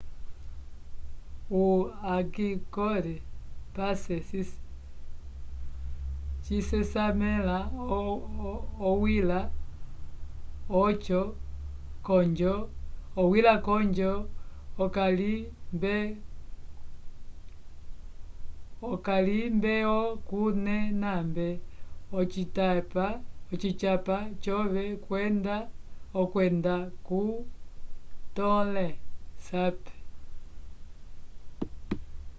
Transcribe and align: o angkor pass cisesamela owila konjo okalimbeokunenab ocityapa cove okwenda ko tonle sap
o 1.53 1.63
angkor 2.11 3.03
pass 3.73 4.09
cisesamela 6.47 7.57
owila 8.79 9.51
konjo 13.67 14.29
okalimbeokunenab 18.93 21.35
ocityapa 23.51 24.17
cove 24.45 24.85
okwenda 26.21 26.73
ko 27.07 27.21
tonle 28.35 28.87
sap 29.47 29.79